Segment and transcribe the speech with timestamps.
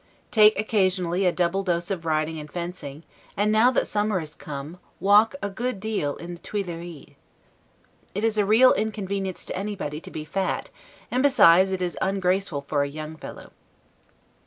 [0.31, 3.03] Take occasionally a double dose of riding and fencing;
[3.37, 7.13] and now that summer is come, walk a good deal in the Tuileries.
[8.15, 10.71] It is a real inconvenience to anybody to be fat,
[11.11, 13.51] and besides it is ungraceful for a young fellow.